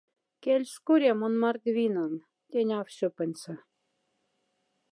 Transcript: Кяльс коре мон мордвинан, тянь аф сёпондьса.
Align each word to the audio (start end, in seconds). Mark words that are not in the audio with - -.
Кяльс 0.43 0.73
коре 0.87 1.11
мон 1.19 1.33
мордвинан, 1.41 2.13
тянь 2.51 2.73
аф 2.79 2.87
сёпондьса. 2.97 3.53